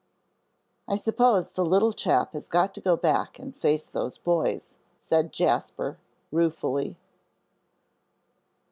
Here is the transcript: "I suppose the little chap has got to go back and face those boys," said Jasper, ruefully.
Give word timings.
"I 0.87 0.95
suppose 0.95 1.51
the 1.51 1.63
little 1.63 1.93
chap 1.93 2.33
has 2.33 2.47
got 2.47 2.73
to 2.73 2.81
go 2.81 2.97
back 2.97 3.37
and 3.37 3.55
face 3.55 3.85
those 3.87 4.17
boys," 4.17 4.73
said 4.97 5.31
Jasper, 5.31 5.99
ruefully. 6.31 6.97